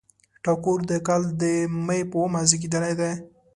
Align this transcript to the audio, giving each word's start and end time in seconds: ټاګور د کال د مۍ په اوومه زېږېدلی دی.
ټاګور 0.43 0.79
د 0.89 0.91
کال 1.07 1.23
د 1.41 1.43
مۍ 1.85 2.01
په 2.09 2.15
اوومه 2.19 2.41
زېږېدلی 2.49 2.93
دی. 2.99 3.11